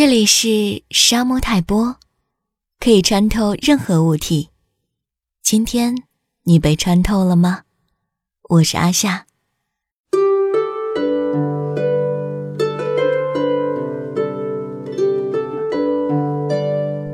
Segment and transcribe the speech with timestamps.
[0.00, 1.96] 这里是沙漠泰波，
[2.78, 4.48] 可以穿透任何物体。
[5.42, 5.94] 今天
[6.44, 7.64] 你被穿透了吗？
[8.48, 9.26] 我是阿夏。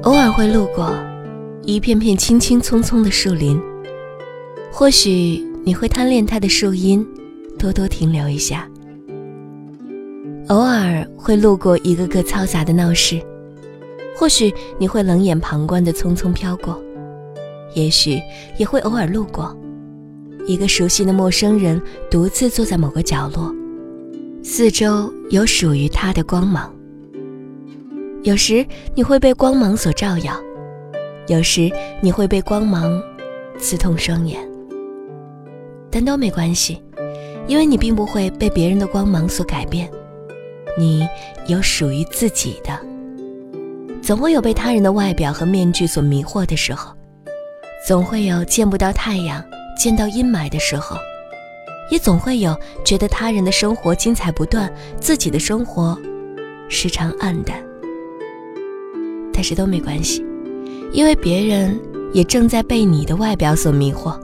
[0.05, 0.96] 偶尔会路过
[1.64, 3.61] 一片片青青葱葱的树林，
[4.71, 7.05] 或许你会贪恋它的树荫，
[7.59, 8.71] 多多停留一下。
[10.48, 13.20] 偶尔会路过一个个嘈杂的闹市，
[14.16, 16.80] 或许你会冷眼旁观的匆匆飘过，
[17.74, 18.20] 也许
[18.56, 19.56] 也会偶尔路过
[20.46, 23.52] 一个熟悉的陌生人独自坐在某个角落，
[24.40, 26.73] 四周有属于他的光芒。
[28.23, 30.32] 有时你会被光芒所照耀，
[31.26, 31.68] 有时
[32.01, 33.02] 你会被光芒
[33.59, 34.48] 刺痛双眼，
[35.90, 36.80] 但都没关系，
[37.48, 39.90] 因为你并不会被别人的光芒所改变。
[40.79, 41.09] 你
[41.47, 42.79] 有属于自己的，
[44.03, 46.93] 总会有被他人的外表和面具所迷惑的时候，
[47.87, 49.43] 总会有见不到太阳、
[49.79, 50.96] 见到阴霾的时候，
[51.91, 55.99] 也总会有觉得他人的生活精彩不断，自己的生活
[56.68, 57.63] 时常暗淡。
[59.33, 60.24] 但是都没关系，
[60.93, 61.79] 因为别人
[62.13, 64.19] 也正在被你的外表所迷惑，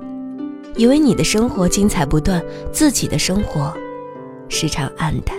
[0.77, 3.75] 以为你的生活精彩不断，自己的生活
[4.49, 5.37] 时常暗淡。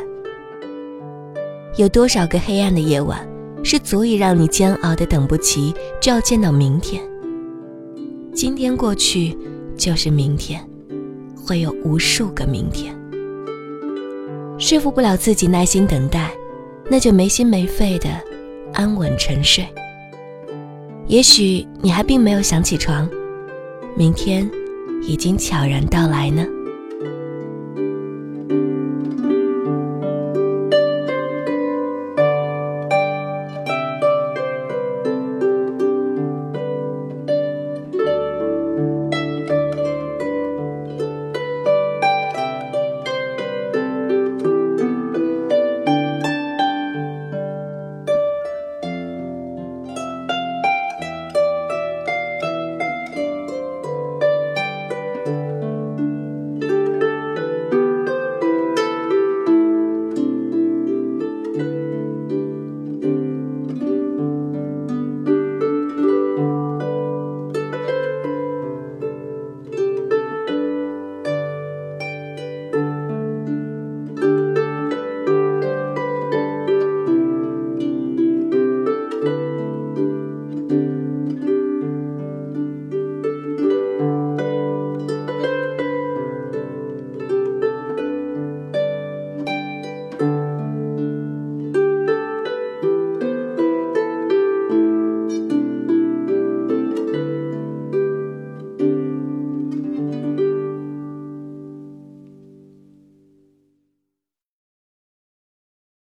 [1.75, 3.19] 有多少个黑暗的夜晚，
[3.63, 7.01] 是足以让你煎熬的等不及就要见到明天？
[8.31, 9.35] 今天过去
[9.75, 10.63] 就是明天，
[11.35, 12.95] 会有无数个明天。
[14.59, 16.31] 说服不了自己耐心等待，
[16.91, 18.07] 那就没心没肺的
[18.73, 19.65] 安稳沉睡。
[21.07, 23.09] 也许你还并没有想起床，
[23.95, 24.47] 明天
[25.01, 26.45] 已经悄然到来呢。